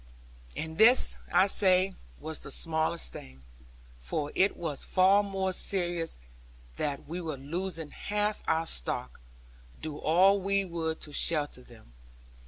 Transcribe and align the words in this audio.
And 0.57 0.79
this 0.79 1.19
I 1.31 1.45
say 1.45 1.93
was 2.19 2.41
the 2.41 2.49
smallest 2.49 3.13
thing; 3.13 3.43
for 3.99 4.31
it 4.33 4.57
was 4.57 4.83
far 4.83 5.21
more 5.21 5.53
serious 5.53 6.17
that 6.77 7.07
we 7.07 7.21
were 7.21 7.37
losing 7.37 7.91
half 7.91 8.43
our 8.47 8.65
stock, 8.65 9.19
do 9.79 9.99
all 9.99 10.39
we 10.41 10.65
would 10.65 11.01
to 11.01 11.13
shelter 11.13 11.61
them. 11.61 11.93